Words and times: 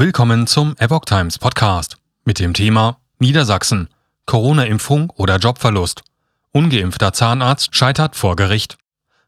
Willkommen 0.00 0.46
zum 0.46 0.74
Epoch 0.78 1.04
Times 1.04 1.38
Podcast 1.38 1.98
mit 2.24 2.38
dem 2.38 2.54
Thema 2.54 2.96
Niedersachsen, 3.18 3.90
Corona-Impfung 4.24 5.10
oder 5.10 5.36
Jobverlust. 5.36 6.00
Ungeimpfter 6.52 7.12
Zahnarzt 7.12 7.76
scheitert 7.76 8.16
vor 8.16 8.34
Gericht. 8.34 8.78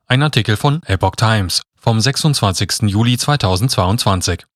Ein 0.07 0.23
Artikel 0.23 0.57
von 0.57 0.83
Epoch 0.85 1.17
Times 1.17 1.61
vom 1.77 2.01
26. 2.01 2.89
Juli 2.91 3.19
2022. 3.19 4.47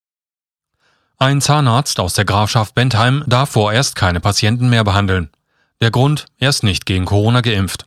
Ein 1.19 1.43
Zahnarzt 1.43 2.01
aus 2.01 2.15
der 2.15 2.25
Grafschaft 2.25 2.75
Bentheim 2.75 3.23
darf 3.27 3.51
vorerst 3.51 3.95
keine 3.95 4.21
Patienten 4.21 4.71
mehr 4.71 4.85
behandeln. 4.85 5.29
Der 5.83 5.91
Grund, 5.91 6.29
er 6.39 6.49
ist 6.49 6.63
nicht 6.63 6.87
gegen 6.87 7.05
Corona 7.05 7.43
geimpft. 7.43 7.85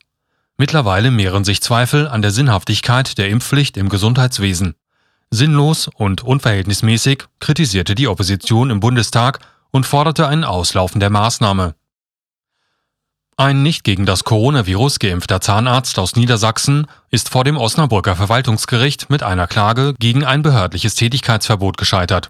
Mittlerweile 0.55 1.09
mehren 1.09 1.46
sich 1.46 1.64
Zweifel 1.64 2.07
an 2.07 2.21
der 2.21 2.30
Sinnhaftigkeit 2.30 3.18
der 3.18 3.30
Impfpflicht 3.30 3.75
im 3.75 3.89
Gesundheitswesen. 3.89 4.75
Sinnlos 5.32 5.88
und 5.88 6.23
unverhältnismäßig 6.23 7.25
kritisierte 7.39 7.93
die 7.93 8.07
Opposition 8.07 8.71
im 8.71 8.80
Bundestag 8.80 9.39
und 9.70 9.86
forderte 9.86 10.27
ein 10.27 10.44
Auslaufen 10.44 10.99
der 10.99 11.12
Maßnahme. 11.12 11.76
Ein 13.38 13.62
nicht 13.62 13.84
gegen 13.84 14.05
das 14.05 14.23
Coronavirus 14.23 15.00
geimpfter 15.00 15.39
Zahnarzt 15.39 15.98
aus 16.00 16.16
Niedersachsen 16.16 16.88
ist 17.09 17.30
vor 17.30 17.44
dem 17.44 17.58
Osnabrücker 17.58 18.16
Verwaltungsgericht 18.16 19.09
mit 19.09 19.23
einer 19.23 19.48
Klage 19.48 19.94
gegen 20.00 20.26
ein 20.26 20.41
behördliches 20.41 20.95
Tätigkeitsverbot 20.95 21.77
gescheitert. 21.77 22.30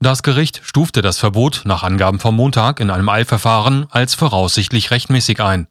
Das 0.00 0.22
Gericht 0.22 0.60
stufte 0.64 1.02
das 1.02 1.18
Verbot 1.18 1.62
nach 1.64 1.82
Angaben 1.82 2.18
vom 2.18 2.34
Montag 2.34 2.80
in 2.80 2.90
einem 2.90 3.08
Eilverfahren 3.08 3.86
als 3.90 4.14
voraussichtlich 4.14 4.90
rechtmäßig 4.90 5.40
ein. 5.40 5.68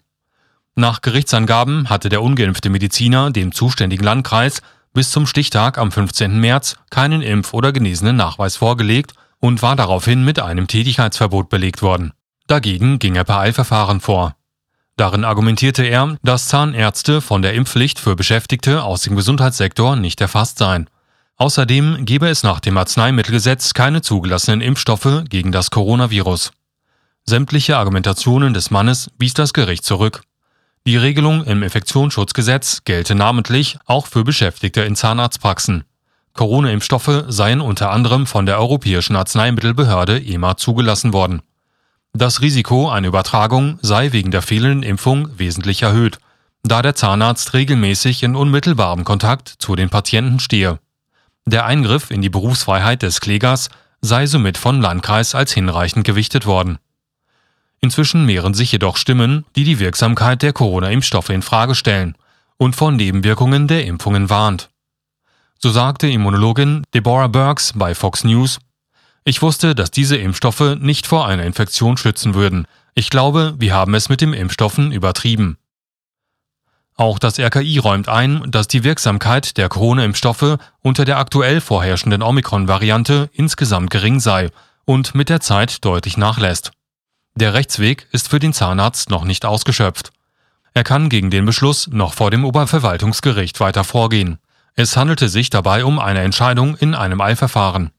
Nach 0.75 1.01
Gerichtsangaben 1.01 1.89
hatte 1.89 2.09
der 2.09 2.21
ungeimpfte 2.21 2.69
Mediziner 2.69 3.31
dem 3.31 3.51
zuständigen 3.51 4.05
Landkreis 4.05 4.61
bis 4.93 5.11
zum 5.11 5.25
Stichtag 5.25 5.77
am 5.77 5.91
15. 5.91 6.39
März 6.39 6.75
keinen 6.89 7.21
Impf- 7.21 7.53
oder 7.53 7.71
genesenen 7.71 8.15
Nachweis 8.15 8.55
vorgelegt 8.57 9.13
und 9.39 9.61
war 9.61 9.75
daraufhin 9.75 10.23
mit 10.23 10.39
einem 10.39 10.67
Tätigkeitsverbot 10.67 11.49
belegt 11.49 11.81
worden. 11.81 12.13
Dagegen 12.47 12.99
ging 12.99 13.15
er 13.15 13.23
per 13.23 13.39
Eilverfahren 13.39 14.01
vor. 14.01 14.35
Darin 14.97 15.23
argumentierte 15.23 15.83
er, 15.83 16.17
dass 16.23 16.49
Zahnärzte 16.49 17.21
von 17.21 17.41
der 17.41 17.53
Impfpflicht 17.53 17.99
für 17.99 18.15
Beschäftigte 18.15 18.83
aus 18.83 19.01
dem 19.03 19.15
Gesundheitssektor 19.15 19.95
nicht 19.95 20.19
erfasst 20.19 20.57
seien. 20.57 20.89
Außerdem 21.37 22.05
gebe 22.05 22.27
es 22.27 22.43
nach 22.43 22.59
dem 22.59 22.77
Arzneimittelgesetz 22.77 23.73
keine 23.73 24.01
zugelassenen 24.01 24.59
Impfstoffe 24.59 25.23
gegen 25.29 25.53
das 25.53 25.71
Coronavirus. 25.71 26.51
Sämtliche 27.23 27.77
Argumentationen 27.77 28.53
des 28.53 28.71
Mannes 28.71 29.09
wies 29.17 29.33
das 29.33 29.53
Gericht 29.53 29.85
zurück. 29.85 30.21
Die 30.87 30.97
Regelung 30.97 31.43
im 31.43 31.61
Infektionsschutzgesetz 31.61 32.83
gelte 32.85 33.15
namentlich 33.15 33.77
auch 33.85 34.07
für 34.07 34.23
Beschäftigte 34.23 34.81
in 34.81 34.95
Zahnarztpraxen. 34.95 35.83
Corona-Impfstoffe 36.33 37.25
seien 37.27 37.61
unter 37.61 37.91
anderem 37.91 38.25
von 38.25 38.45
der 38.45 38.59
Europäischen 38.59 39.15
Arzneimittelbehörde 39.15 40.21
EMA 40.23 40.57
zugelassen 40.57 41.13
worden. 41.13 41.41
Das 42.13 42.41
Risiko 42.41 42.89
einer 42.89 43.09
Übertragung 43.09 43.77
sei 43.81 44.11
wegen 44.13 44.31
der 44.31 44.41
fehlenden 44.41 44.83
Impfung 44.83 45.29
wesentlich 45.37 45.81
erhöht, 45.81 46.17
da 46.63 46.81
der 46.81 46.95
Zahnarzt 46.95 47.53
regelmäßig 47.53 48.23
in 48.23 48.35
unmittelbarem 48.35 49.03
Kontakt 49.03 49.49
zu 49.59 49.75
den 49.75 49.89
Patienten 49.89 50.39
stehe. 50.39 50.79
Der 51.45 51.65
Eingriff 51.65 52.09
in 52.09 52.21
die 52.21 52.29
Berufsfreiheit 52.29 53.01
des 53.01 53.21
Klägers 53.21 53.69
sei 54.01 54.25
somit 54.25 54.57
von 54.57 54.81
Landkreis 54.81 55.35
als 55.35 55.53
hinreichend 55.53 56.05
gewichtet 56.05 56.45
worden. 56.45 56.79
Inzwischen 57.81 58.25
mehren 58.25 58.53
sich 58.53 58.71
jedoch 58.71 58.97
Stimmen, 58.97 59.45
die 59.55 59.63
die 59.63 59.79
Wirksamkeit 59.79 60.41
der 60.41 60.53
Corona-Impfstoffe 60.53 61.29
in 61.29 61.41
Frage 61.41 61.75
stellen 61.75 62.15
und 62.57 62.75
vor 62.75 62.91
Nebenwirkungen 62.91 63.67
der 63.67 63.85
Impfungen 63.85 64.29
warnt. 64.29 64.69
So 65.59 65.69
sagte 65.69 66.07
Immunologin 66.07 66.83
Deborah 66.93 67.27
Burks 67.27 67.73
bei 67.75 67.95
Fox 67.95 68.23
News, 68.23 68.59
ich 69.25 69.41
wusste, 69.41 69.75
dass 69.75 69.91
diese 69.91 70.17
Impfstoffe 70.17 70.77
nicht 70.79 71.05
vor 71.05 71.27
einer 71.27 71.43
Infektion 71.43 71.97
schützen 71.97 72.33
würden. 72.33 72.65
Ich 72.95 73.09
glaube, 73.09 73.55
wir 73.59 73.73
haben 73.73 73.93
es 73.93 74.09
mit 74.09 74.21
den 74.21 74.33
Impfstoffen 74.33 74.91
übertrieben. 74.91 75.57
Auch 76.95 77.19
das 77.19 77.39
RKI 77.39 77.77
räumt 77.77 78.09
ein, 78.09 78.43
dass 78.51 78.67
die 78.67 78.83
Wirksamkeit 78.83 79.57
der 79.57 79.69
Corona-Impfstoffe 79.69 80.57
unter 80.81 81.05
der 81.05 81.17
aktuell 81.17 81.61
vorherrschenden 81.61 82.21
Omikron-Variante 82.21 83.29
insgesamt 83.31 83.89
gering 83.89 84.19
sei 84.19 84.49
und 84.83 85.15
mit 85.15 85.29
der 85.29 85.39
Zeit 85.39 85.85
deutlich 85.85 86.17
nachlässt. 86.17 86.71
Der 87.39 87.53
Rechtsweg 87.53 88.05
ist 88.11 88.27
für 88.27 88.39
den 88.39 88.51
Zahnarzt 88.51 89.09
noch 89.09 89.23
nicht 89.23 89.45
ausgeschöpft. 89.45 90.11
Er 90.73 90.83
kann 90.83 91.07
gegen 91.07 91.29
den 91.29 91.45
Beschluss 91.45 91.87
noch 91.87 92.13
vor 92.13 92.31
dem 92.31 92.43
Oberverwaltungsgericht 92.43 93.61
weiter 93.61 93.85
vorgehen. 93.85 94.39
Es 94.75 94.97
handelte 94.97 95.29
sich 95.29 95.49
dabei 95.49 95.85
um 95.85 95.99
eine 95.99 96.19
Entscheidung 96.19 96.75
in 96.75 96.93
einem 96.93 97.21
Eilverfahren. 97.21 97.91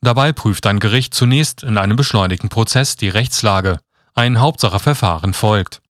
Dabei 0.00 0.32
prüft 0.32 0.68
ein 0.68 0.78
Gericht 0.78 1.14
zunächst 1.14 1.64
in 1.64 1.76
einem 1.76 1.96
beschleunigten 1.96 2.48
Prozess 2.48 2.94
die 2.94 3.08
Rechtslage. 3.08 3.80
Ein 4.14 4.38
Hauptsacheverfahren 4.38 5.34
folgt. 5.34 5.82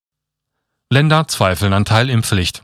Länder 0.88 1.28
zweifeln 1.28 1.74
an 1.74 1.84
Teilimpfpflicht. 1.84 2.62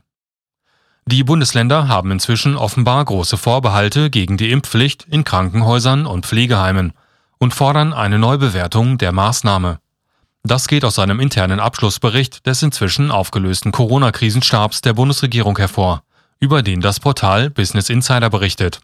Die 1.05 1.25
Bundesländer 1.25 1.89
haben 1.89 2.11
inzwischen 2.11 2.57
offenbar 2.57 3.05
große 3.05 3.37
Vorbehalte 3.37 4.09
gegen 4.09 4.39
die 4.39 4.51
Impfpflicht 4.51 5.05
in 5.11 5.25
Krankenhäusern 5.25 6.07
und 6.07 6.25
Pflegeheimen 6.25 6.95
und 7.41 7.55
fordern 7.55 7.93
eine 7.93 8.19
Neubewertung 8.19 8.99
der 8.99 9.11
Maßnahme. 9.11 9.81
Das 10.45 10.69
geht 10.69 10.85
aus 10.85 10.99
einem 10.99 11.21
internen 11.21 11.59
Abschlussbericht 11.59 12.47
des 12.47 12.63
inzwischen 12.63 13.11
aufgelösten 13.11 13.73
Corona-Krisenstabs 13.73 14.83
der 14.83 14.93
Bundesregierung 14.93 15.59
hervor, 15.59 16.03
über 16.39 16.63
den 16.63 16.81
das 16.81 17.01
Portal 17.01 17.51
Business 17.51 17.91
Insider 17.91 18.31
berichtet. 18.31 18.81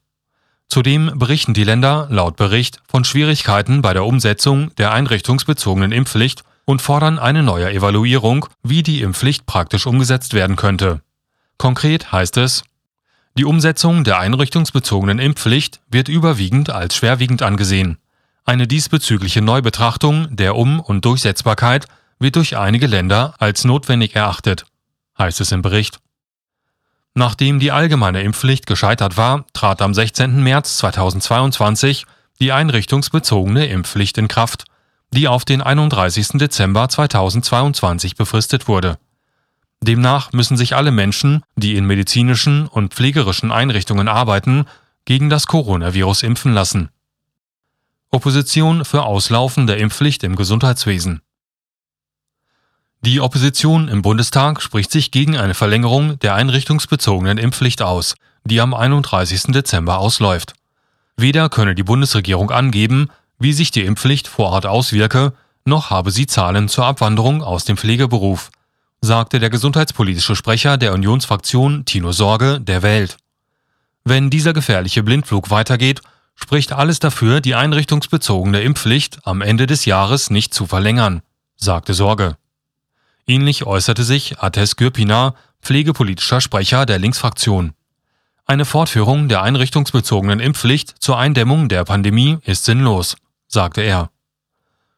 Zudem 0.69 1.12
berichten 1.19 1.55
die 1.55 1.65
Länder 1.65 2.09
laut 2.11 2.37
Bericht 2.37 2.81
von 2.89 3.05
Schwierigkeiten 3.05 3.83
bei 3.83 3.93
der 3.93 4.05
Umsetzung 4.05 4.75
der 4.77 4.93
einrichtungsbezogenen 4.93 5.93
Impfpflicht 5.93 6.43
und 6.65 6.83
fordern 6.83 7.19
eine 7.19 7.43
neue 7.43 7.71
Evaluierung, 7.71 8.47
wie 8.62 8.83
die 8.83 9.03
Impfpflicht 9.03 9.47
praktisch 9.47 9.87
umgesetzt 9.87 10.34
werden 10.34 10.56
könnte. 10.56 11.03
Konkret 11.59 12.11
heißt 12.11 12.37
es, 12.39 12.65
die 13.39 13.45
Umsetzung 13.45 14.03
der 14.03 14.19
einrichtungsbezogenen 14.19 15.19
Impfpflicht 15.19 15.81
wird 15.89 16.09
überwiegend 16.09 16.71
als 16.71 16.97
schwerwiegend 16.97 17.43
angesehen. 17.43 17.99
Eine 18.49 18.69
diesbezügliche 18.69 19.43
Neubetrachtung 19.43 20.29
der 20.37 20.55
Um- 20.55 20.79
und 20.79 21.05
Durchsetzbarkeit 21.05 21.87
wird 22.21 22.37
durch 22.37 22.57
einige 22.57 22.87
Länder 22.87 23.34
als 23.41 23.65
notwendig 23.65 24.15
erachtet, 24.15 24.67
heißt 25.19 25.41
es 25.41 25.51
im 25.51 25.62
Bericht. 25.62 25.99
Nachdem 27.12 27.59
die 27.59 27.73
allgemeine 27.73 28.23
Impfpflicht 28.23 28.69
gescheitert 28.69 29.17
war, 29.17 29.47
trat 29.53 29.83
am 29.83 29.93
16. 29.93 30.45
März 30.45 30.77
2022 30.77 32.07
die 32.39 32.53
einrichtungsbezogene 32.53 33.67
Impfpflicht 33.67 34.17
in 34.17 34.29
Kraft, 34.29 34.65
die 35.11 35.27
auf 35.27 35.45
den 35.45 35.61
31. 35.61 36.39
Dezember 36.39 36.89
2022 36.89 38.15
befristet 38.15 38.69
wurde. 38.69 38.97
Demnach 39.81 40.33
müssen 40.33 40.57
sich 40.57 40.77
alle 40.77 40.93
Menschen, 40.93 41.43
die 41.57 41.75
in 41.75 41.84
medizinischen 41.84 42.69
und 42.69 42.95
pflegerischen 42.95 43.51
Einrichtungen 43.51 44.07
arbeiten, 44.07 44.67
gegen 45.05 45.31
das 45.31 45.49
Coronavirus 45.49 46.23
impfen 46.23 46.55
lassen. 46.55 46.91
Opposition 48.11 48.84
für 48.84 49.03
Auslaufen 49.03 49.67
der 49.67 49.78
Impfpflicht 49.78 50.22
im 50.22 50.37
Gesundheitswesen. 50.37 51.22
Die 53.00 53.21
Opposition 53.21 53.89
im 53.89 54.03
Bundestag 54.03 54.62
spricht 54.62 54.91
sich 54.91 55.11
gegen 55.11 55.37
eine 55.37 55.55
Verlängerung 55.55 56.19
der 56.21 56.34
einrichtungsbezogenen 56.34 57.37
Impfpflicht 57.37 57.83
aus, 57.83 58.15
die 58.45 58.61
am 58.61 58.75
31. 58.75 59.53
Dezember 59.53 59.99
ausläuft. 59.99 60.55
Weder 61.16 61.49
könne 61.49 61.75
die 61.75 61.83
Bundesregierung 61.83 62.50
angeben, 62.50 63.11
wie 63.39 63.53
sich 63.53 63.71
die 63.71 63.84
Impfpflicht 63.84 64.28
vor 64.28 64.50
Ort 64.50 64.66
auswirke, 64.66 65.33
noch 65.65 65.91
habe 65.91 66.11
sie 66.12 66.27
Zahlen 66.27 66.69
zur 66.69 66.87
Abwanderung 66.87 67.43
aus 67.43 67.65
dem 67.65 67.77
Pflegeberuf, 67.77 68.50
sagte 69.00 69.41
der 69.41 69.50
gesundheitspolitische 69.50 70.37
Sprecher 70.37 70.78
der 70.78 70.93
Unionsfraktion 70.95 71.84
Tino 71.84 72.12
Sorge 72.12 72.61
der 72.61 72.83
Welt. 72.83 73.16
Wenn 74.05 74.31
dieser 74.31 74.53
gefährliche 74.53 75.03
Blindflug 75.03 75.50
weitergeht, 75.50 76.03
spricht 76.37 76.73
alles 76.73 77.01
dafür, 77.01 77.41
die 77.41 77.55
einrichtungsbezogene 77.55 78.60
Impfpflicht 78.60 79.27
am 79.27 79.43
Ende 79.43 79.66
des 79.66 79.84
Jahres 79.87 80.31
nicht 80.31 80.55
zu 80.55 80.66
verlängern, 80.66 81.22
sagte 81.57 81.95
Sorge. 81.95 82.37
Ähnlich 83.27 83.66
äußerte 83.66 84.05
sich 84.05 84.39
Ates 84.39 84.77
Gürpina, 84.77 85.34
pflegepolitischer 85.63 86.41
Sprecher 86.41 86.87
der 86.87 87.01
Linksfraktion. 87.01 87.72
Eine 88.45 88.65
Fortführung 88.65 89.28
der 89.28 89.43
einrichtungsbezogenen 89.43 90.39
Impfpflicht 90.39 90.95
zur 91.01 91.19
Eindämmung 91.19 91.69
der 91.69 91.84
Pandemie 91.84 92.39
ist 92.45 92.65
sinnlos, 92.65 93.16
sagte 93.49 93.81
er. 93.81 94.10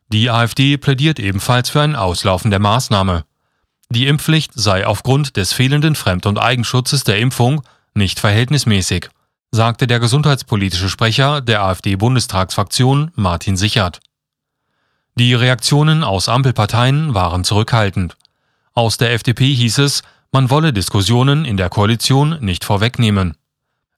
Die 0.09 0.31
AfD 0.31 0.77
plädiert 0.77 1.19
ebenfalls 1.19 1.71
für 1.71 1.81
ein 1.81 1.97
Auslaufen 1.97 2.51
der 2.51 2.61
Maßnahme. 2.61 3.25
Die 3.89 4.07
Impfpflicht 4.07 4.53
sei 4.55 4.87
aufgrund 4.87 5.39
des 5.39 5.55
fehlenden 5.55 5.95
Fremd- 5.95 6.27
und 6.27 6.39
Eigenschutzes 6.39 7.05
der 7.05 7.19
Impfung 7.19 7.63
nicht 7.95 8.21
verhältnismäßig 8.21 9.09
sagte 9.51 9.87
der 9.87 10.01
gesundheitspolitische 10.01 10.89
Sprecher 10.89 11.41
der 11.41 11.63
AfD-Bundestagsfraktion 11.63 13.11
Martin 13.15 13.57
Sichert. 13.57 14.01
Die 15.15 15.35
Reaktionen 15.35 16.05
aus 16.05 16.29
Ampelparteien 16.29 17.15
waren 17.15 17.45
zurückhaltend. 17.45 18.17
Aus 18.75 18.99
der 18.99 19.13
FDP 19.13 19.53
hieß 19.55 19.79
es, 19.79 20.03
man 20.31 20.51
wolle 20.51 20.73
Diskussionen 20.73 21.45
in 21.45 21.57
der 21.57 21.71
Koalition 21.71 22.39
nicht 22.41 22.65
vorwegnehmen. 22.65 23.35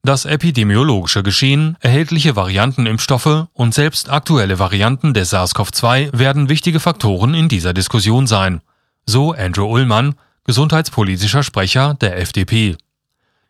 Das 0.02 0.25
epidemiologische 0.25 1.23
Geschehen, 1.23 1.76
erhältliche 1.81 2.37
Variantenimpfstoffe 2.37 3.49
und 3.52 3.75
selbst 3.75 4.08
aktuelle 4.08 4.58
Varianten 4.58 5.12
des 5.12 5.35
SARS-CoV-2 5.35 6.17
werden 6.19 6.49
wichtige 6.49 6.81
Faktoren 6.81 7.35
in 7.35 7.50
dieser 7.50 7.75
Diskussion 7.75 8.26
sein, 8.26 8.62
so 9.05 9.32
Andrew 9.32 9.67
Ullmann, 9.67 10.14
gesundheitspolitischer 10.44 11.43
Sprecher 11.43 11.94
der 12.00 12.19
FDP. 12.19 12.79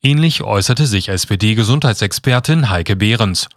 Ähnlich 0.02 0.42
äußerte 0.42 0.86
sich 0.86 1.10
SPD-Gesundheitsexpertin 1.10 2.70
Heike 2.70 2.96
Behrens. 2.96 3.48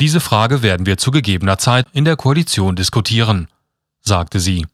Diese 0.00 0.20
Frage 0.20 0.62
werden 0.62 0.86
wir 0.86 0.96
zu 0.96 1.10
gegebener 1.10 1.58
Zeit 1.58 1.86
in 1.92 2.06
der 2.06 2.16
Koalition 2.16 2.76
diskutieren, 2.76 3.48
sagte 4.00 4.40
sie. 4.40 4.66